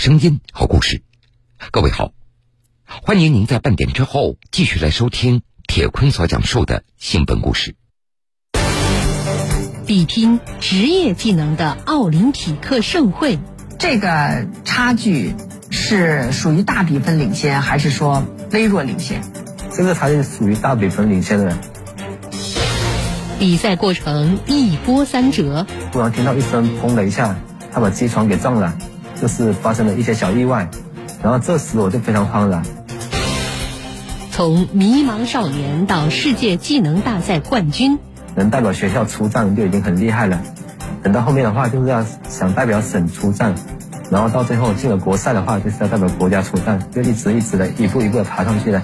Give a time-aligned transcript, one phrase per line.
[0.00, 1.02] 声音，和故事。
[1.70, 2.12] 各位好，
[2.86, 7.74] 欢迎您在半点之后继续来收听铁坤所讲述的新闻故事。
[9.86, 13.38] 比拼职业技能的奥林匹克盛会，
[13.78, 15.34] 这个差距
[15.70, 19.20] 是属于大比分领先，还是说微弱领先？
[19.70, 21.58] 这个差距属于大比分领先的。
[23.38, 27.36] 比赛过程一波三折，突然听到一声“砰”的一下，
[27.70, 28.78] 他把机床给撞了，
[29.20, 30.68] 就是发生了一些小意外。
[31.22, 32.62] 然后这时我就非常慌了。
[34.30, 37.98] 从迷茫少年到世界技能大赛冠军，
[38.34, 40.40] 能代表学校出战就已经很厉害了。
[41.02, 43.54] 等到后面的话，就是要想代表省出战，
[44.10, 48.80] 然后到最后进了国赛的话，就是要代表国家出战，就一直一直的一步一步的爬上去的。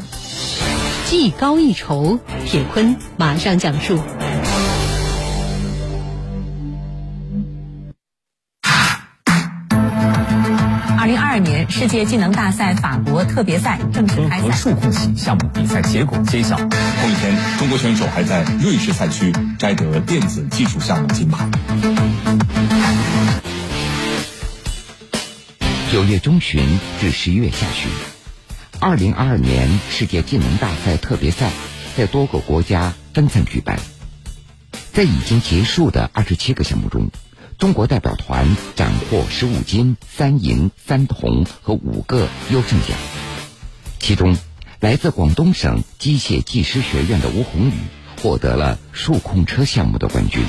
[1.06, 3.98] 技高一筹，铁坤马上讲述。
[11.86, 14.50] 世界技能大赛法国特别赛正式开赛。
[14.50, 21.48] 数控系项目比赛结果揭晓，同一天，中国选手还在瑞士赛区摘得电子技术项目金牌。
[25.92, 26.60] 九月中旬
[27.00, 27.88] 至十一月下旬。
[28.80, 31.52] 二零二二年世界技能大赛特别赛
[31.96, 33.78] 在多个国家分散举办，
[34.92, 37.10] 在已经结束的二十七个项目中，
[37.58, 42.96] 中国代表团斩获十五金、三银、三铜和五个优胜奖。
[43.98, 44.36] 其中，
[44.78, 47.72] 来自广东省机械技师学院的吴宏宇
[48.20, 50.44] 获得了数控车项目的冠军。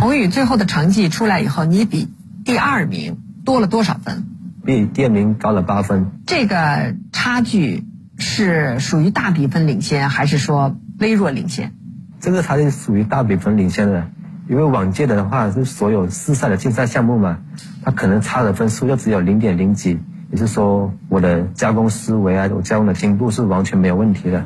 [0.00, 2.08] 宏宇最后的成绩出来以后，你比
[2.44, 4.26] 第二名多了多少分？
[4.66, 7.84] 比第二名高了八分，这个差距
[8.18, 11.74] 是属于大比分领先，还是说微弱领先？
[12.20, 14.10] 这个差距属于大比分领先的，
[14.48, 17.38] 因为往届的话是所有四赛的竞赛项目嘛，
[17.82, 19.98] 它可能差的分数就只有零点零几，
[20.30, 24.44] 也就是说我的加工思维啊，我加工的精度是完全没有问题的。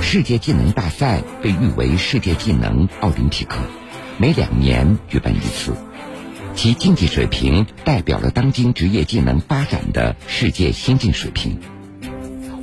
[0.00, 3.58] 世界技能大赛被誉为世界技能奥林匹克，
[4.16, 5.74] 每两年举办一次。
[6.54, 11.60] 其竞技水平代表了当今职业技能发展的世界先进水平。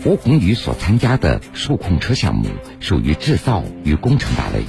[0.06, 2.48] 吴宏宇所参加的数控车项目
[2.80, 4.64] 属于制造与工程大类，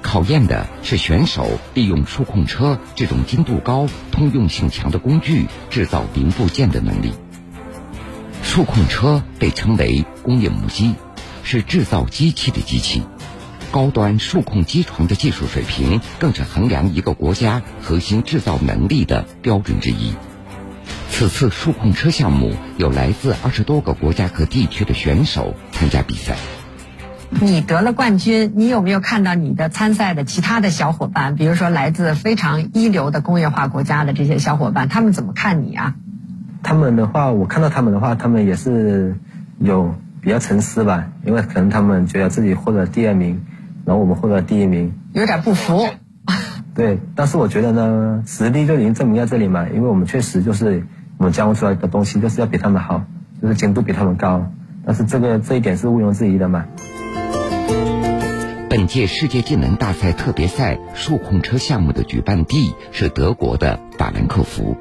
[0.00, 7.12] 考验的是选手利用数控车这种精度高、通用性强的工具制造零部件的能力。
[8.42, 10.94] 数控车被称为工业母机，
[11.42, 13.02] 是制造机器的机器。
[13.70, 20.14] 高端数控机床的技术水平，更是衡量一个国家核心制造能力的标准之一。
[21.20, 26.34] 此次数控车项目有来自二十多个国家和地区的选手参加比赛。
[27.28, 31.34] 你得了冠军，你有没有看到你的参赛的其他的小伙伴？
[31.34, 35.94] 比如说来自非常一流的工业化国家的这些小伙伴，他们怎么看你啊？
[36.62, 39.14] 他们的话，我看到他们的话，他们也是
[39.58, 43.42] 有比较沉思吧，因为可能他们觉得自己获得第二名。
[43.84, 45.86] 然后我们获得第一名，有点不服。
[46.72, 50.86] 对，但是我觉得呢，实力就已经证明在这里嘛，因为我们确实就是
[51.20, 53.04] 我们加工出来的东西就是要比他们好，
[53.42, 54.50] 就是精度比他们高。
[54.86, 56.64] 但是这个这一点是毋庸置疑的嘛。
[58.70, 64.78] 本届世界技能大赛特别赛数控车项目的举办地是德国的法兰克福。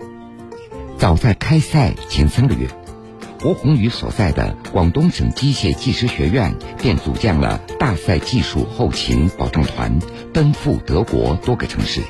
[0.97, 2.69] 早在开赛前三个月。
[3.43, 9.99] 吴宏宇所在的广东省机械技师学院便组建了大赛技术后勤保障团，
[10.33, 12.01] 奔赴德国多个城市，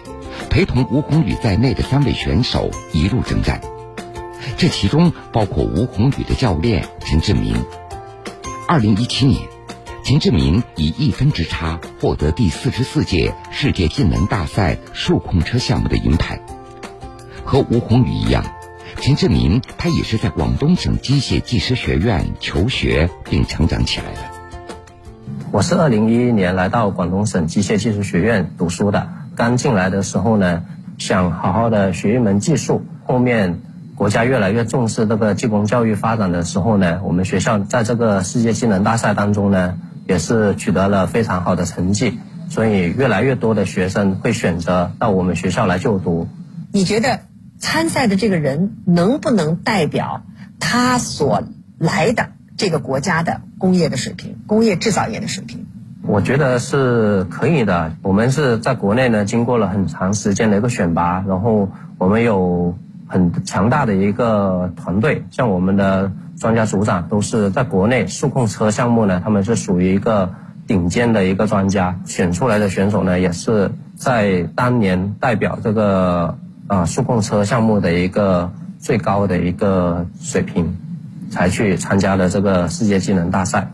[0.52, 3.60] 陪同吴宏宇在内的三位选手一路征战。
[4.58, 7.56] 这其中包括吴宏宇的教练陈志明。
[8.68, 9.42] 二零一七年，
[10.04, 16.40] 陈志明以一分之差获得第四十四届世界技能大赛数控车项目的银牌。
[17.44, 18.44] 和吴宏宇一样。
[19.02, 24.20] 陈志明，他也是在广东省机械技师学院求学并成长起来的。
[25.52, 29.10] 我是二零一一年来到广东省机械技术学院读书的。
[29.36, 30.66] 刚进来的时候呢，
[30.98, 32.84] 想好好的学一门技术。
[33.06, 33.62] 后面
[34.00, 42.18] 国家越来越重视这个技工教育发展的时候呢，我们学校在这个世界技能大赛当中呢，也是取得了非常好的成绩。
[42.50, 46.30] 所以越来越多的学生会选择到我们学校来就读。
[46.72, 47.20] 你觉得？
[47.60, 50.22] 参赛的这个人能不能代表
[50.62, 51.44] 他所
[51.78, 55.66] 来的这个国家的工业的水平、工业制造业的水平？
[56.04, 57.92] 我觉得是可以的。
[58.02, 62.78] 我们是在国内呢，经过了很长时间的一个选拔，然后我们有
[63.10, 70.34] 很强大的一个团队，像我们的专家组长都是在国内数控车项目呢，他们是属于一个
[70.66, 76.38] 顶尖的一个专家，选出来的选手呢，也是在当年代表这个。
[76.70, 80.78] 啊数控车项目的一个最高的一个水平，
[81.32, 83.72] 才去参加了这个世界技能大赛。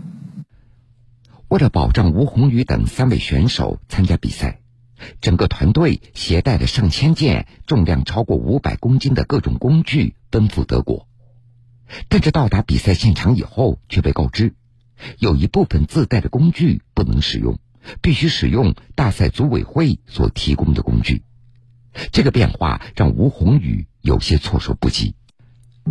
[1.50, 4.60] 为了保障吴宏宇等三位选手参加比赛，
[5.22, 11.08] 整个团队携带了上千件重量超过五百公斤的各种工具奔赴德国。
[12.10, 14.54] 但是到达比赛现场以后，却被告知，
[15.20, 17.60] 有一部分自带的工具不能使用，
[18.02, 21.24] 必须使用大赛组委会所提供的工具。
[22.12, 25.16] 这个变化让吴宏宇有些措手不及。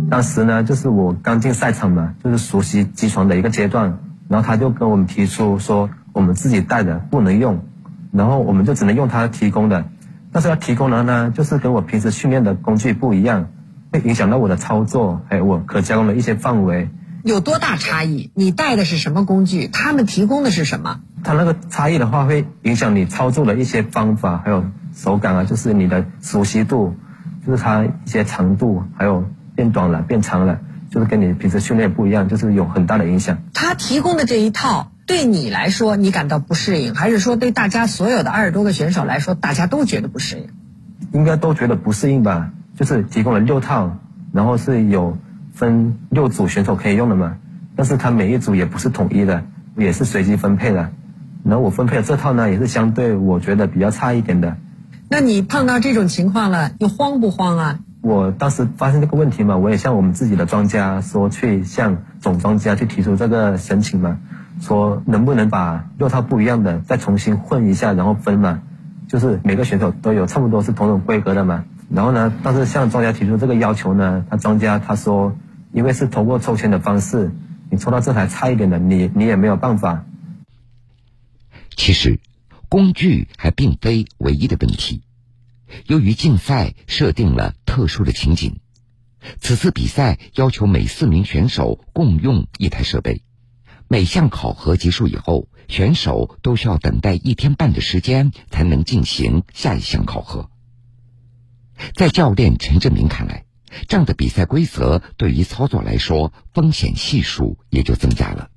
[0.09, 4.01] 当时呢，就是我刚进赛场嘛，就是熟悉机床的一个阶段。
[4.27, 7.67] 然后他就跟我们提出说，我们自己带的不能用，
[8.15, 9.85] 然后我们就只能用他提供的。
[10.31, 13.47] 但是他提供的呢，就是跟我平时训练的工具不一样，
[13.91, 16.89] 会影响到我的操作，还有我可加工的一些范围。
[17.23, 18.31] 有多大差异？
[18.35, 19.67] 你带的是什么工具？
[19.67, 20.99] 他们提供的是什么？
[21.23, 26.95] 它那个差异的话，会影响你操作的一些方法，还有手感啊，就是你的熟悉度，
[27.45, 29.23] 就是它一些长度，还有
[29.55, 30.59] 变短了、变长了。
[30.91, 33.37] 就是跟你平时训练不一样，就是有很大的影响。
[33.53, 40.47] 他提供的这一套对你来说，你感到不适应，还是说对大家所有的二十多个选手来说，大家都觉得不适应？
[41.11, 42.51] 应该都觉得不适应吧。
[42.75, 43.99] 就是提供了六套，
[44.33, 45.17] 然后是有
[45.53, 47.37] 分六组选手可以用的嘛。
[47.75, 49.43] 但是它每一组也不是统一的，
[49.77, 50.91] 也是随机分配的。
[51.43, 54.57] 然后我分配的这套呢，也是相对我觉得比较差一点的。
[55.07, 57.79] 那你碰到这种情况了，你慌不慌啊？
[58.01, 64.17] 我当时发现这个问题嘛，我也向我们自己的庄家说，去向总庄家去提出这个申请嘛，
[64.61, 68.63] 说能不能把六套不一样的再重新混一下，然后分嘛，
[69.07, 71.65] 就是每个选手都有差不多是同种规格的嘛。
[71.89, 75.37] 然后呢，但是向庄家提出这个要求呢，他庄家他说，
[75.71, 77.31] 因为是通过抽签的方式，
[77.69, 80.03] 你抽到这台差一点的，你你也没有办法。
[81.75, 82.19] 其实，
[82.69, 85.03] 工具还并非唯一的问题。
[85.85, 88.59] 由于竞赛设定了特殊的情景，
[89.39, 93.21] 此次比赛要求每四名选手共用一台设备。
[93.87, 100.49] 每项考核结束以后，选手都需要等待一天半的时间才能进行下一项考核。
[101.95, 103.45] 在教练陈振明看来，
[103.87, 108.49] 这样的比赛规则对于操作来说，风险系数也就增加了。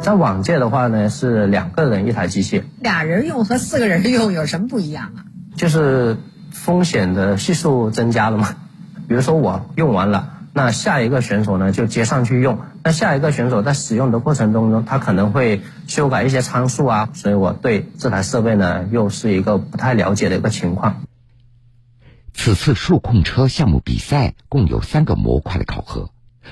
[0.00, 5.24] 在往届的话呢，是两个人一台机器，俩人用和四个人用有什么不一样啊？
[5.56, 6.16] 就是。
[6.52, 8.56] 风险的系数增加了嘛？
[9.08, 12.60] 比如说我用完了，那下一个选手呢就接上去用。
[12.82, 21.02] 那下一个选手在使用的过程中呢，他可能会修改一些参数啊，所以我对这台设备呢又是一个不太了解的一个情况。
[22.32, 26.08] 此次数控车项目比赛共有三个模块的考核，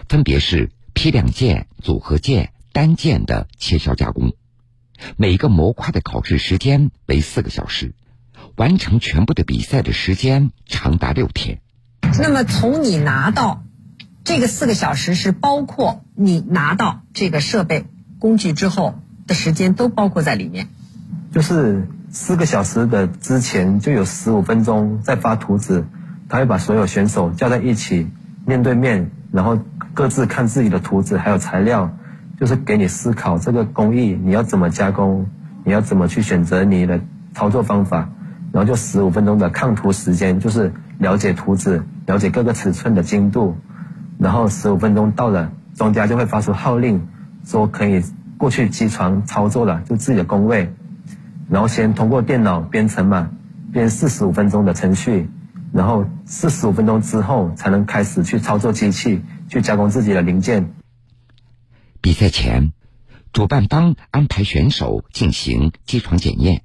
[0.06, 4.34] 分别是批量件、组合件、单件的切削加工，
[5.16, 7.94] 每个模块的考试时间为四个小时。
[8.56, 11.60] 完成全部的比赛的时间长达六天。
[12.20, 13.63] 那么从你拿到
[14.24, 17.84] 这个四个小时是包括你拿到这个设备
[18.18, 18.94] 工具之后
[19.26, 20.68] 的时间都包括在里面。
[21.30, 25.84] 就是四个小时的之前就有十五分钟在发图纸，
[26.30, 28.08] 他会把所有选手叫在一起
[28.46, 29.58] 面对面，然后
[29.92, 31.94] 各自看自己的图纸还有材料，
[32.40, 35.26] 就是给你思考这个工艺你要怎么加工，
[35.64, 37.00] 你要怎么去选择你的
[37.34, 38.08] 操作方法。
[38.52, 43.56] 然后就十五分钟的看图时间，就是了解图纸，了解各个尺寸的精度。
[44.18, 47.06] 然后十五分钟到了，庄家就会发出号令，
[47.44, 48.02] 说可以
[48.38, 50.72] 过去机床操作了，就自己的工位。
[51.50, 53.30] 然后先通过电脑编程嘛，
[53.72, 55.28] 编四十五分钟的程序，
[55.72, 60.72] 然后四十五分钟之后才能开始去操作机器，去加工自己的零件。
[62.00, 62.72] 比赛前，
[63.32, 66.62] 主办方安排选手进行机床检验。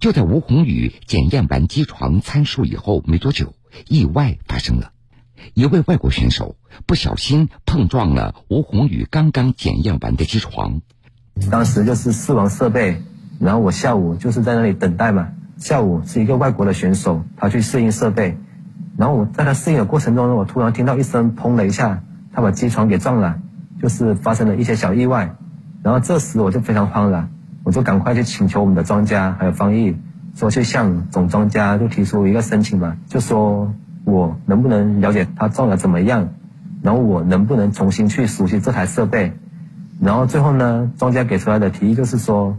[0.00, 3.54] 就在吴宏宇检验完机床参数以后没多久，
[3.86, 4.92] 意外发生了。
[5.54, 10.80] 一位外国选手不小心碰撞了吴宏宇刚刚检验完的机床。
[11.50, 13.02] 当时就是试完设备，
[13.38, 15.28] 然后我下午就是在那里等待嘛。
[15.58, 18.36] 下午是一个外国的选手，他去适应设备，
[18.96, 22.02] 然后我在他适应的过程中，我突然听到一声“砰”的一下，
[22.32, 23.40] 他把机床给撞了，
[23.80, 25.36] 就是发生了一些小意外。
[25.82, 27.28] 然后这时我就非常慌了。
[27.64, 29.96] 我就赶快去请求我们的专家还有方毅，
[30.36, 33.74] 说去向总专家就提出一个申请嘛，就说
[34.06, 36.28] 我能不能了解它撞的怎么样，
[36.80, 39.32] 然后我能不能重新去熟悉这台设备，
[40.00, 42.56] 然后最后呢，庄家给出来的提议就是说，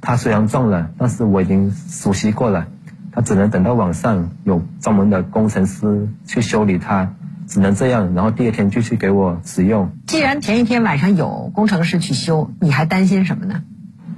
[0.00, 2.68] 它虽然撞了，但是我已经熟悉过了，
[3.12, 7.12] 它只能等到晚上有专门的工程师去修理它，
[7.46, 9.90] 只能这样，然后第二天继续给我使用。
[10.06, 13.62] 既然前一天晚上有工程师去修，你还担心什么呢？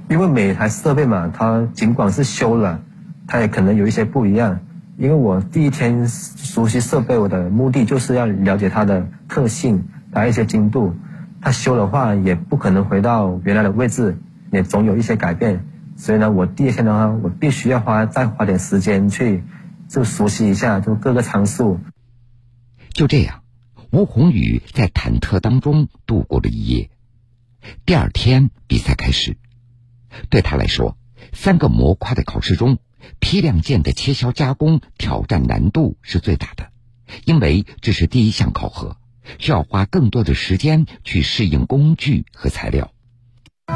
[0.07, 2.79] 因为每台设备嘛，它尽管是修了，
[3.27, 4.61] 它也可能有一些不一样。
[4.99, 10.93] 因为我第一天熟悉设备，我的目的就是要了解它的特性，它一些精度。
[11.39, 14.17] 它修的话也不可能回到原来的位置，
[14.51, 15.65] 也总有一些改变。
[15.95, 19.41] 所以呢，我第一天的话，我必须要花再花点时间去
[19.87, 21.79] 就熟悉一下就各个参数。
[22.91, 23.43] 就这样，
[23.93, 26.89] 吴宏宇在忐忑当中度过了一夜。
[27.85, 29.37] 第二天比赛开始，
[30.29, 30.97] 对他来说，
[31.31, 32.79] 三个模块的考试中，
[33.19, 36.69] 批量件的切削加工挑战难度是最大的，
[37.25, 38.97] 因为这是第一项考核，
[39.37, 42.91] 需要花更多的时间去适应工具和材料。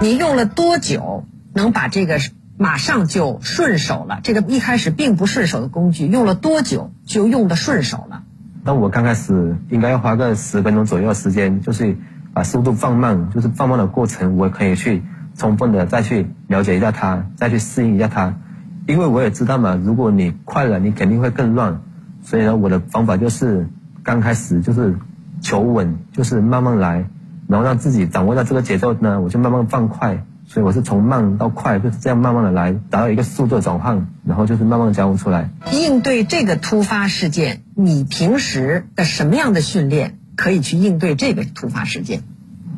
[0.01, 2.19] 你用了多久能把这个
[2.57, 4.19] 马上就顺手了？
[4.23, 8.23] 这个一开始并不顺手的工具，用了多久就用的顺手了？
[8.63, 11.97] 那我刚开始应该要花个十分钟左右的时间，就是
[12.33, 15.03] 把速度放慢，就是放慢的过程，我可以去
[15.35, 18.39] 充分的再去了解一下它，再去适应一下它。
[18.87, 21.81] 因为我也知道嘛，如果你快了，你肯定会更乱。
[22.21, 23.67] 所以呢，我的方法就是
[24.03, 24.95] 刚开始就是
[25.41, 27.05] 求稳，就是慢慢来，
[27.47, 30.25] 然后让自己掌握到这个节奏呢，我就慢慢放快。
[30.45, 35.49] 所以我是从慢到快，就是这样慢慢的来，达到一个速度的转换，然后就是慢慢加工出来。
[35.71, 42.23] 应对这个突发事件，你平时的什么样的训练可以去应对这个突发事件？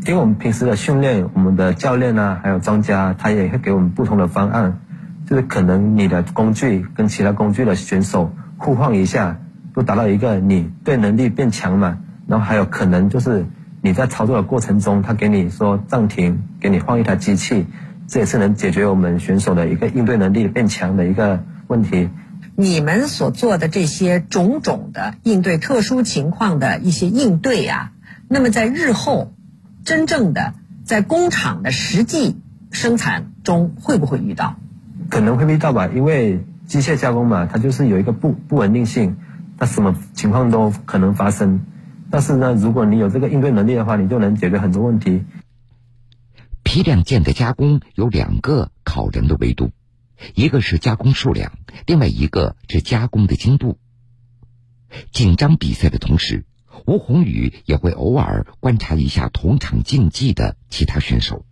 [0.06, 4.80] 因为我们平时的训练，我们的教练呢，还有专家，他也会给我们不同的方案，
[5.28, 9.40] 就是可能你的工具跟其他工具的选手互换一下，
[9.74, 11.98] 都达到一个你对能力变强嘛。
[12.28, 13.46] 然后还有可能就是。
[13.82, 17.68] 你在操作的过程中，他给你说暂停，给你换一台机器，
[18.08, 22.10] 这也是能解决我们选手的一个应对能力变强的一个问题。
[22.56, 27.92] 你们所做的这些种种的应对特殊情况的一些应对啊，
[28.28, 29.36] 那么在日后
[29.84, 32.42] 真正的在工厂的实际
[32.72, 34.56] 生产中会不会遇到？
[35.10, 39.18] 可能会遇到吧，因为机械加工嘛，它就是有一个不不稳定性，
[39.58, 41.66] 它什么情况都可能发生。
[42.10, 45.24] 但是呢，如果你有这个应对能力的话，你就能解决很多问题。
[46.64, 49.72] 批量件的加工有两个考人的维度，
[50.34, 51.52] 一个是加工数量，
[51.86, 53.78] 另外一个是加工的精度。
[55.12, 56.46] 紧张比赛的同时，
[56.86, 61.46] 吴宏宇也会偶尔观察一下同场竞技的其他选手。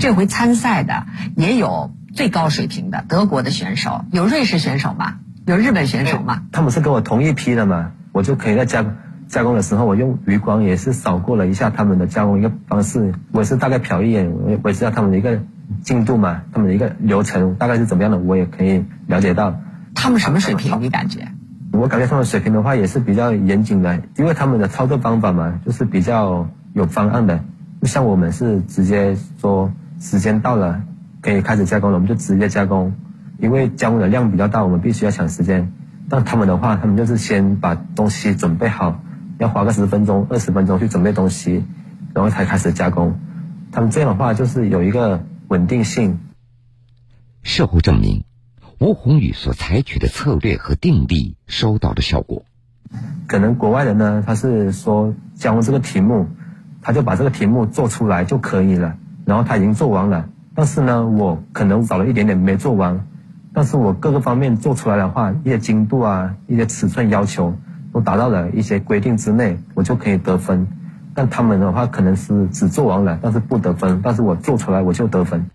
[0.00, 5.16] 这回参赛的也有最高水平的德国的选手，有瑞士选手吗？
[5.46, 6.42] 有日本选手吗？
[6.52, 8.84] 他们是跟我同一批的嘛，我就可以在加。
[9.26, 14.30] 加工的时候，我用余光也是扫过了一下他们的加工一个方式，我也是大概瞟一眼，
[14.62, 15.40] 我也知道他们的一个
[15.82, 19.58] 进度嘛，他们的一个流程大概是怎么样的，我也可以了解到。
[19.94, 20.78] 他们什么水平？
[20.82, 21.26] 你感觉？
[21.72, 27.42] 我感觉他们水平的话也是比较严谨的，因为他们的操作方法嘛，就是比较有方案的。
[27.84, 30.82] 不像我们是直接说时间到了
[31.20, 32.94] 可以开始加工了，我们就直接加工，
[33.38, 35.70] 因为加工的量比较大，我们必须要抢时间。
[36.08, 39.02] 但他们的话，他们就是先把东西准备好。
[39.36, 41.62] 要花个十分钟、二十分钟去准备东西，
[42.14, 43.20] 然后才开始加工。
[43.70, 46.20] 他们这样的话就是有一个稳定性。
[47.42, 48.24] 事后证明，
[48.80, 52.46] 吴宏宇所采取的策略和定力收到的效果。
[53.26, 56.28] 可能国外人呢，他是说加工这个题目，
[56.84, 60.28] 他就把这个题目做出来就可以了，然后他已经做完了。
[60.54, 63.04] 但是呢，我可能少了一点点没做完，
[63.52, 67.56] 但是我各个方面做出来的话，一些精度啊，一些尺寸要求。
[67.94, 70.66] 都达到了一些规定之内，我就可以得分。
[71.14, 74.00] 但他们的话可能是只做完了，但是不得分。
[74.02, 75.48] 但是我做出来我就得分。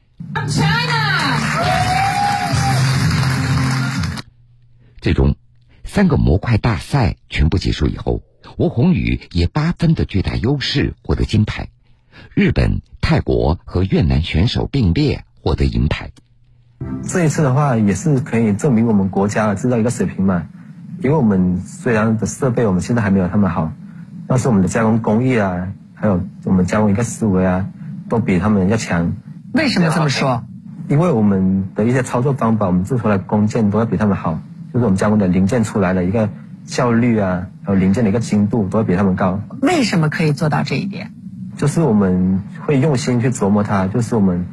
[5.02, 5.36] 最终，
[5.84, 8.22] 三个模块大赛全部结束以后，
[8.58, 11.70] 吴宏宇以八分的巨大优势获得金牌。
[12.34, 16.12] 日本、泰国和越南选手并列获得银牌。
[17.04, 20.48] 这一次的话，也是可以证明我们国家制造一个水平嘛。
[21.02, 23.72] 因为我们虽然的设备我们现在还没有他们好，
[24.28, 27.68] 但是我们的加工工艺啊，还有我们加工一个思维啊，
[28.10, 29.16] 都比他们要强。
[29.54, 30.44] 为什么这么说？
[30.90, 34.42] 因为我们的一些操作方法，我们做出来工件都要比他们好，
[34.74, 36.30] 就是我们加工的零件出来的一个
[36.70, 39.42] 效率啊，还有零件的一个精度都会比他们高。
[39.62, 41.12] 为什么可以做到这一点？
[41.58, 44.46] 就是我们会用心去琢磨它，就是我们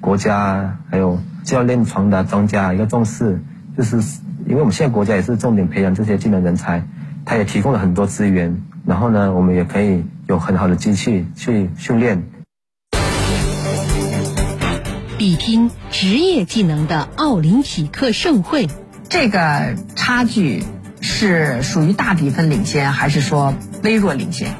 [0.00, 3.40] 国家还有教练传达专家一个重视，
[3.76, 4.00] 就是。
[4.48, 6.84] 因为我们现在国家也是重点培养这些技能人才，
[7.24, 12.22] 他也提供了很多资源，然后呢，我们也可以有很好的机器去训练。
[15.18, 18.68] 比拼职业技能的奥林匹克盛会，
[19.08, 20.62] 这个差距
[21.06, 24.54] 是属于大比分领先，还是说微弱领先？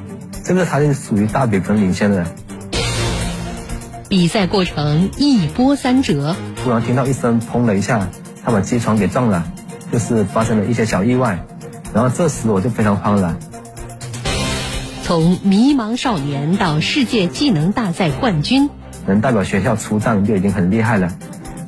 [0.45, 2.25] 这个差距属于大比分领先的。
[4.09, 8.09] 比赛过程一波三折，突然听到一声“砰”的一下，
[8.45, 9.45] 他把机床给撞了。
[9.93, 11.45] 就是发生了一些小意外，
[11.95, 13.37] 然后这时我就非常慌了。
[15.05, 18.69] 从迷茫少年到世界技能大赛冠军，
[19.07, 21.13] 能代表学校出战就已经很厉害了。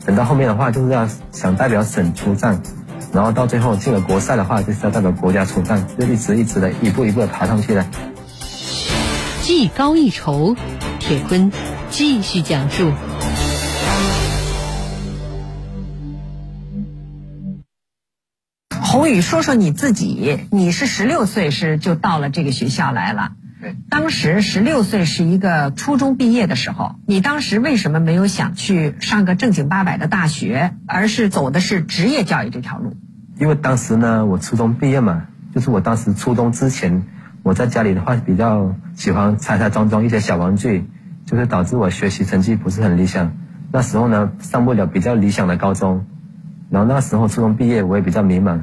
[0.04, 2.60] 等到后面的话，就是要想代表省出战，
[3.12, 7.86] 然后到最后进了国赛的话，就是要代表国家出战，就一直一直的一步一步的爬上去的。
[9.42, 10.56] 技高一筹，
[11.00, 11.50] 铁坤
[11.90, 12.92] 继续讲述。
[18.70, 23.32] 宏宇，说说你自己，你是十六岁是就到了这个学校来了。
[23.90, 32.94] 当时十六岁是一个初中毕业的时候，你当时为什么没有想去上个正经八百的大学，而是走的是职业教育这条路？
[33.38, 37.02] 因为当时呢，我初中毕业嘛，就是我当时初中之前，
[37.42, 40.88] 我在家里的话比较喜欢拆拆装装一些小玩具，
[41.24, 43.32] 就是导致我学习成绩不是很理想。
[43.72, 46.06] 那时候呢，上不了比较理想的高中，
[46.70, 48.60] 然后那时候初中毕业，我也比较迷茫。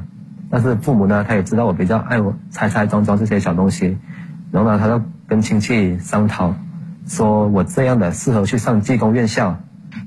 [0.48, 3.98] 但是父母呢，他也知道我比较爱我拆拆装装这些小东西，
[4.50, 6.54] 然后呢，他就跟亲戚商讨，
[7.06, 9.60] 说我这样的适合去上技工院校。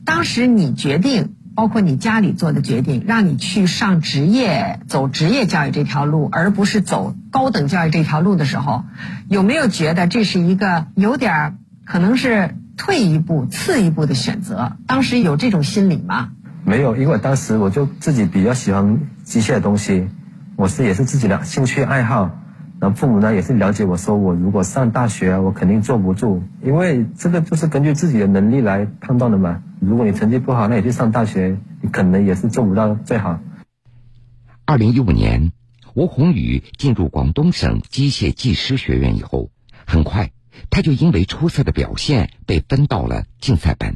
[0.05, 8.85] 当时你决定，包括你家里做的决定，让你去上职业、走职业教育这条路，而不是走高等教育这条路的时候，
[9.27, 14.77] 有没有觉得这是一个有点可能是退一步、次一步的选择？
[14.87, 16.31] 当时有这种心理吗？
[16.63, 20.07] 没有，因为当时我就自己比较喜欢机械的东西。
[20.55, 22.31] 我是也是自己的兴趣爱好，
[22.81, 29.61] 然后父母呢也是了解我说我如果上大学我肯定坐不住，因为这个就是根据自己的能力来判断的嘛。
[29.81, 33.39] 如果你成绩不好，那你去上大学，你可能也是做不到最好。
[34.65, 35.51] 二零一五年，
[35.93, 39.49] 吴宏宇进入广东省机械技师学院以后，
[39.85, 40.31] 很快
[40.69, 43.95] 他就因为出色的表现被分到了竞赛班，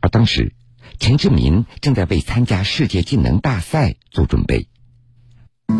[0.00, 0.52] 而当时
[0.98, 4.68] 陈志民正在为参加世界技能大赛做准备。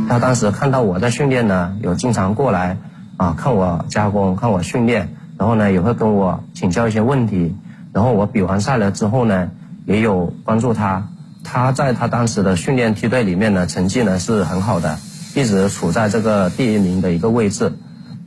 [0.08, 2.78] 他当时看到我在训练呢，有经常过来
[3.16, 7.56] 啊看我加工，看我训练，然后呢也会跟我请教一些问题。
[7.92, 9.50] 然后我比完赛了之后呢，
[9.86, 11.08] 也有关注他。
[11.42, 14.98] 他在他当时的训练梯队里面呢，成绩呢是很好的，
[15.34, 17.72] 一直处在这个第一名的一个位置。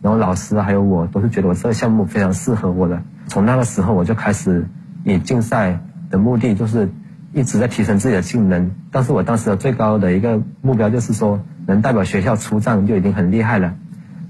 [0.02, 3.02] 然后老师还有我都是觉得我这个项目非常适合我的。
[3.28, 4.68] 从那个时候我就开始
[5.04, 5.80] 以竞赛
[6.10, 6.92] 的目的就是。
[7.34, 13.76] 一直在提升自己的技能，但是我当时的最高的一个目标就是说，能代表学校出战就已经很厉害了。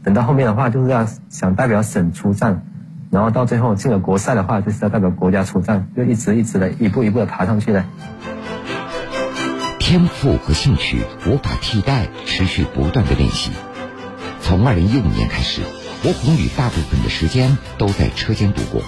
[0.04, 2.66] 等到后面的话，就是要想代表省出战，
[3.12, 7.86] 然后到最后进了国赛的话，就是要代表国家出战，就一直一直的一步一步的爬上去的。
[9.80, 13.52] 天赋和兴趣无法替代持续不断的练习。
[14.42, 15.62] 从二零一五年开始，
[16.04, 18.82] 吴宏宇大部分的时间都在车间度过，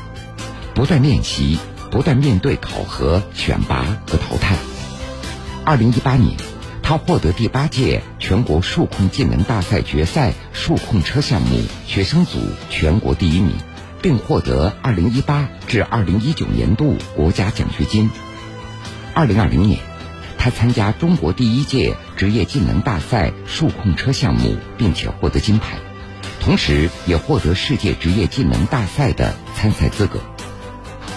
[0.74, 1.60] 不断练习。
[1.92, 4.56] 不断面对考核、选拔和淘汰。
[5.66, 6.38] 二零一八年，
[6.82, 13.54] 他获得第八届全国数控技能大赛决赛数控车项目学生组全国第一名，
[14.02, 18.10] 并获得二零一八至二零一九年度国家奖学金。
[19.14, 19.80] 二零二零年，
[20.38, 25.78] 他参加中国第一届职业技能大赛数控车项目，并且获得金牌，
[26.40, 30.20] 同时也获得世界职业技能大赛的参赛资格。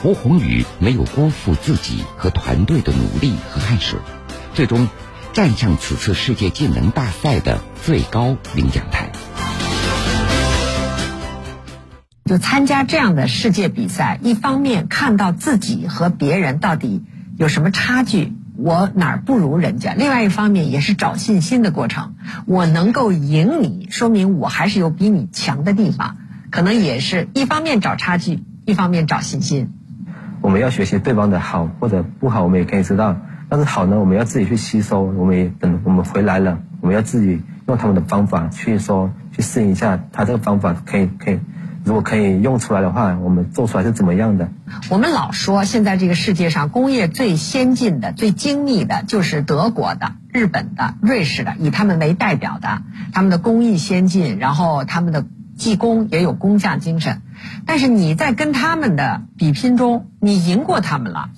[0.03, 4.01] 胡宏宇没有辜负自己和团队的努力和汗水，
[4.53, 4.89] 最终
[5.33, 9.13] 站上此次世界技能大赛的最高领奖台。
[12.25, 17.05] 就参加这样的世界比赛，一方面看到自己和别人到底
[17.39, 22.17] 有什么差距，我哪儿不如人家；另外一方面也是找信心的过程。
[22.47, 26.17] 我能够赢你，说明我还是有比你强的地方，
[26.51, 29.75] 可能也是一方面找差距，一方面找信心。
[30.43, 33.17] 我们要学习对方的好或者不好，我们也可以知道。
[33.49, 35.03] 但是好呢，我们要自己去吸收。
[35.03, 40.01] 我们也等我们回来了，我们要自己用他们的方法去说，去适应一下。
[40.11, 41.39] 他这个方法可以可以，
[41.85, 44.49] 如果可以用出来的话，我们做出来是怎么样的？
[44.91, 55.25] 我们老说现在这个世界上工业最先进的、最精密的，就是德国的、日本的、瑞士的，以他们为代表的，他们的工艺先进，然后他们的。
[55.57, 57.23] 技工也有工匠精神，
[57.67, 61.31] 但是你在跟他们的比拼中，你赢过他们了，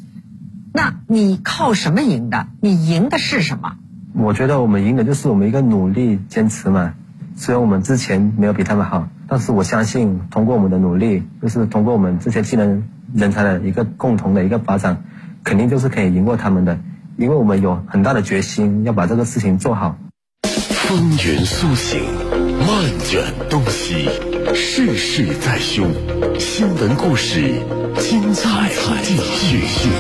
[0.72, 2.46] 那你靠什么赢的？
[2.60, 3.76] 你赢的是什么？
[4.14, 6.94] 我觉得我们赢的就是我们一个努力坚持嘛。
[7.36, 15.02] 虽然我们之前没有比他们好，但是我相信通过我们的努力，就是通过我们这些技能人才的一个共同的一个发展，
[15.42, 16.78] 肯定就是可以赢过他们的，
[17.16, 19.96] 因为我们有很大的决心要把这个事情做好。
[20.44, 22.33] 风云苏醒。
[22.66, 24.08] 漫卷东西，
[24.54, 25.92] 世事在胸。
[26.38, 27.52] 新闻故事，
[28.00, 28.70] 精彩
[29.02, 29.90] 继续。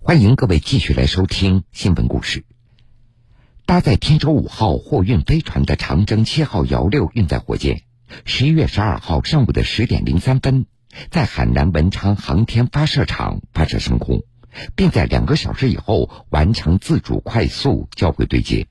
[0.00, 2.44] 欢迎各位继续来收听新闻故事。
[3.66, 7.82] 搭载天舟五号货运飞船的长征七号遥六运载火箭，
[8.24, 10.66] 十一月十二号上午的十点零三分，
[11.08, 14.24] 在海南文昌航天发射场发射升空，
[14.74, 18.66] 并在两个小时以后完成自主快速交会对接。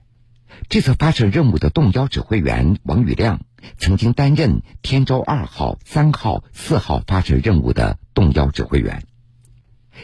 [0.70, 3.42] 这次发射任务的动幺指挥员王宇亮，
[3.78, 9.04] 曾经担任天舟二号、三号、四号发射任务的动幺指挥员。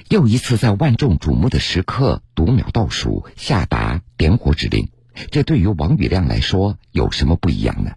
[0.09, 4.89] 又一次在万众瞩目的时刻读秒倒数下达点火指令，
[5.31, 7.91] 这对于王宇亮来说有什么不一样呢？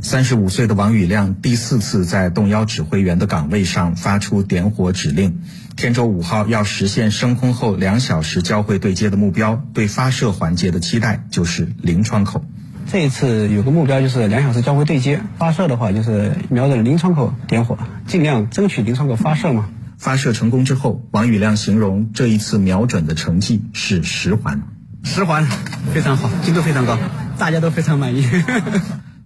[0.00, 5.40] 三十五岁的王宇亮第四次在动幺指挥员的岗位上发出点火指令。
[5.76, 12.44] 天舟五号要实现升空后两小时交会对接的目标，对发射环节的期待就是零窗口。
[12.90, 19.68] 这一次有个目标就是两小时交会对接，发射的话就是瞄准零窗口点火，尽量争取零窗口发射嘛。
[19.98, 24.62] 发射成功之后，王宇亮形容这一次瞄准的成绩是十环，
[25.02, 25.44] 十环
[25.92, 26.96] 非常好，精度非常高，
[27.36, 28.24] 大家都非常满意。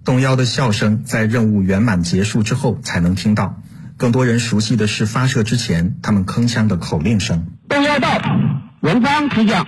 [0.05, 3.61] 动幺的笑声在任务圆满结束之后才能听到，
[3.97, 7.47] 更多人熟悉的是发射之前他们铿锵的口令声。
[7.69, 8.09] 动幺到，
[8.81, 9.65] 文章提降。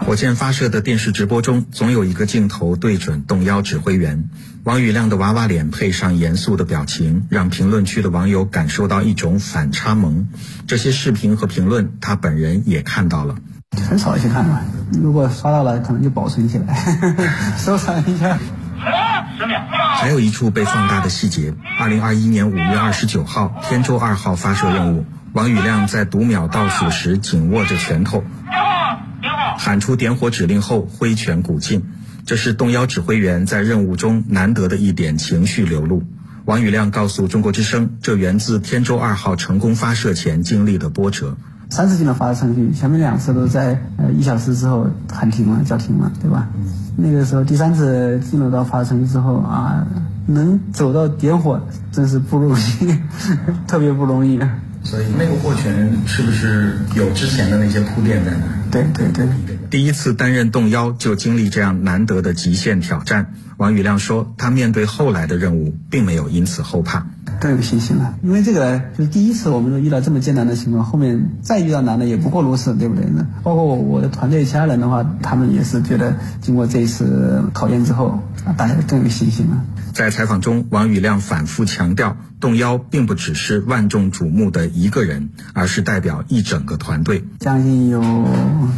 [0.00, 4.28] 火箭发射的电视直播中，总有一个镜头对准动幺指挥员
[4.64, 10.26] 王宇亮的娃娃脸，配上严肃的表情，让评论区的网友感受到一种反差萌。
[10.66, 13.36] 这些视频和评论，他本人也看到了。
[13.88, 14.62] 很少去看吧，
[15.00, 16.74] 如果刷到了，可能就保存起来，
[17.56, 18.36] 收藏一下。
[19.38, 19.75] 十秒。
[20.06, 28.22] 还有一处被放大的细节：二零二一年五月二十九号，天舟二号发射任务，王宇亮在读秒倒数时紧握着拳头。
[29.58, 31.82] 喊出点火指令后，挥拳鼓劲，
[32.24, 36.04] 这是动幺指挥员在任务中难得的一点情绪流露。
[36.44, 41.36] 王宇亮告诉中国之声，这源自天舟二号成功发射前经历的波折。
[41.68, 46.46] 三次进入发射程序，前面两次都在呃一小时之后喊停了，叫停了，对吧？
[46.96, 49.86] 那个时候第三次进入到发射程序之后啊，
[50.26, 51.60] 能走到点火，
[51.92, 52.98] 真是不容易，
[53.68, 54.40] 特别不容易。
[54.82, 58.70] 所以那个握拳是不是有之前的那些铺垫在那？
[58.70, 59.26] 对对对。
[59.68, 67.08] 第一次担任动幺就经历这样难得的极限挑战，王宇亮说，他面对后来的任务，并没有因此后怕，
[67.40, 68.14] 更有信心了。
[68.22, 73.04] 因为这个就是第一次，我们都遇到这么艰难的情况，后面再遇到难的也不过如此，对不对？
[73.14, 78.20] 那包括我我的团队其他人的话，他们也是觉得经过这一次考验之后，
[78.56, 79.62] 大家更有信心了。
[79.92, 88.02] 在采访中，王宇亮反复强调，动幺并不只是万众瞩目的一个人，而是代表一整个团队，将近有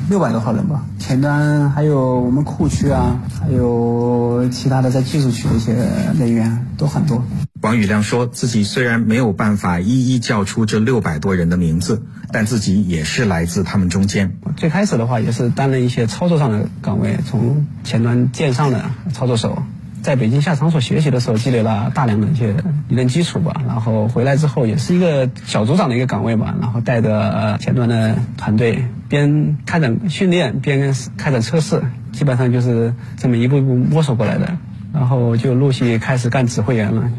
[0.09, 0.85] 六百多号人吧。
[1.01, 5.75] 前端还有我们库区啊，还有其他的在技术区的一些
[6.19, 7.25] 人员都很多。
[7.61, 14.39] 王宇亮说自自己虽然没有办法一一叫出这六百多人的名字，但自己也是来自他们中间。
[14.57, 19.63] 最开始的话也是担任一些操作上的岗位，从前端舰上的操作手。
[20.03, 22.55] 在北京下场所学习的时候，积累了大量的一些
[22.89, 23.61] 理论基础吧。
[23.67, 26.55] 然后回来之后，也是一个小组长的一个岗位吧。
[26.59, 31.83] 然后带着前端的团队，边开展训练，边开展测试，
[32.13, 34.57] 基本上就是这么一步一步摸索过来的。
[34.95, 37.11] 然后就陆续开始干指挥员了。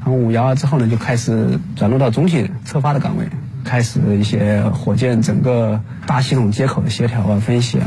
[0.00, 3.28] 然后五幺二之后呢，就开始转入到总体策发的岗位，
[3.64, 7.86] 开始一些火箭整个大系统接口的协调啊、分析啊，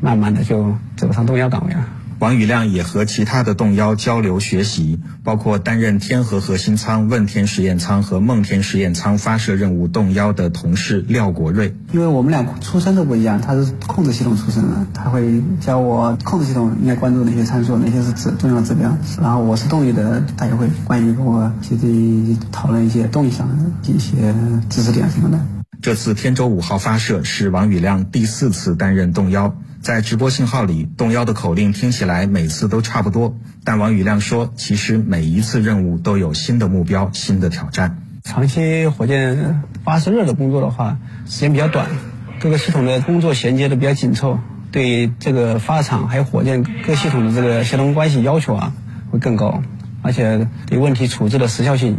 [0.00, 1.84] 慢慢的就走上动幺岗位了。
[2.18, 11.76] 王宇亮也和其他的动幺交流学习，包括担任天河核心舱、问天实验舱和梦天实验舱发射任务动幺的同事廖国瑞。
[11.92, 18.96] 因为我们俩出身都不一样，他是控制系统出身的，他会教我控制系统应该关注哪些参数，哪些是指重要指标。
[19.22, 24.34] 然后我是动力的，他也会关于跟我具体讨论一些动力上的一些
[24.68, 25.57] 知识点什么的。
[25.80, 29.54] 这次天舟五号发射是王宇亮第四次担任动幺。
[29.80, 38.02] 在直播信号里，动幺的口令听起来每次都差不多，但王宇亮说，其实每一次任务都有新的目标、新的挑战。
[38.24, 41.86] 长期火箭发射热的工作的话，时间比较短，
[42.40, 44.40] 各个系统的工作衔接的比较紧凑，
[44.72, 48.72] 对这个发射场还有火箭各系统的这个协同关系要求啊
[49.12, 49.62] 会更高，
[50.02, 51.98] 而且对问题处置的时效性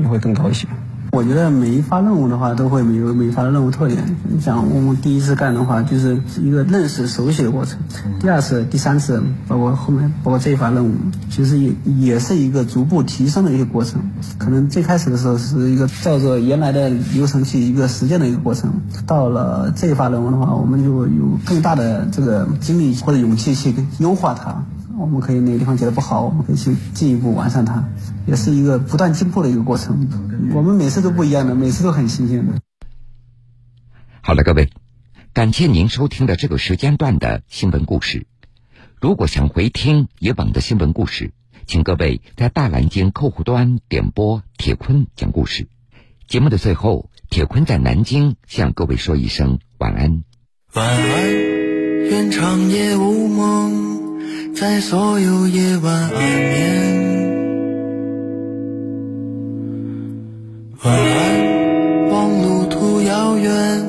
[0.00, 0.68] 也会更高一些。
[1.10, 4.16] 我觉得每一发任务的话，都会有每一发的任务特点。
[4.28, 7.78] 你想我们第一次干的话，就是一个认识、熟悉的过程；
[8.20, 10.92] 第二次、第三次，包括后面，包括这一发任务，
[11.30, 14.00] 其实也也是一个逐步提升的一个过程。
[14.36, 18.70] 可能最开始的时候是一个照着原来的流程去一个实践的一个过程，
[19.06, 24.62] 到了这一发任务的话，我们就有更大的这个精力或者勇气去优化它。
[24.98, 27.88] 我们可以哪个地方觉得不好，我们可以去进一步完善它，
[28.26, 30.08] 也是一个不断进步的一个过程。
[30.54, 32.54] 我们每次都不一样的，每次都很新鲜的。
[34.20, 34.70] 好了，各位，
[35.32, 38.26] 感谢您收听的这个时间段的新闻故事。
[39.00, 41.32] 如果想回听以往的新闻故事，
[41.66, 45.68] 请各位在大蓝鲸客户端点播铁坤讲故事。
[46.26, 50.24] 节目的最后，铁坤在南京向各位说一声晚安。
[50.74, 51.32] 晚安，
[52.10, 53.97] 愿长夜无梦，
[54.54, 56.98] 在所有夜晚安眠。
[60.82, 63.87] 晚安，望路途遥远。